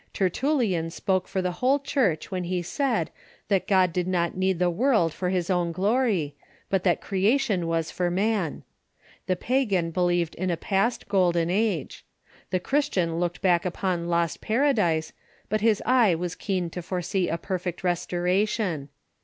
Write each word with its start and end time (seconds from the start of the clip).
Tertullian 0.13 0.89
spoke 0.89 1.27
for 1.27 1.43
the 1.43 1.51
whole 1.61 1.77
Church 1.77 2.31
when 2.31 2.45
he 2.45 2.63
said 2.63 3.11
that 3.49 3.67
God 3.67 3.93
did 3.93 4.07
not 4.07 4.35
need 4.35 4.57
the 4.57 4.67
world 4.71 5.13
for 5.13 5.29
his 5.29 5.51
own 5.51 5.71
glory, 5.71 6.35
but 6.71 6.83
that 6.83 7.01
creation 7.01 7.61
Avas 7.65 7.91
for 7.91 8.09
man. 8.09 8.63
The 9.27 9.35
pagan 9.35 9.91
believed 9.91 10.33
in 10.33 10.49
a 10.49 10.57
past 10.57 11.07
golden 11.07 11.51
age. 11.51 12.03
The 12.49 12.59
Christian 12.59 13.19
looked 13.19 13.43
back 13.43 13.63
upon 13.63 14.07
lost 14.07 14.41
Paradise, 14.41 15.13
but 15.49 15.61
his 15.61 15.83
e^'^e 15.85 16.17
w^as 16.17 16.35
keen 16.35 16.71
to 16.71 16.81
foresee 16.81 17.29
a 17.29 17.37
perfect 17.37 17.83
restoration. 17.83 18.89